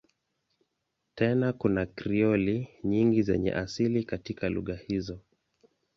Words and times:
Tena 1.15 1.53
kuna 1.53 1.85
Krioli 1.85 2.67
nyingi 2.83 3.23
zenye 3.23 3.53
asili 3.53 4.03
katika 4.03 4.49
lugha 4.49 4.75
hizo. 4.75 5.19